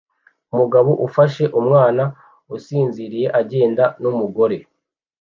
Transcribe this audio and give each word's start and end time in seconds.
Umugabo 0.53 0.91
ufashe 1.07 1.43
umwana 1.59 2.03
usinziriye 2.55 3.27
agenda 3.41 3.83
n'umugore 4.01 4.57